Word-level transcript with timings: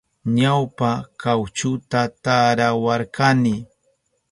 Ñawpa 0.37 0.89
kawchuta 1.21 1.99
tarawarkani. 2.23 3.55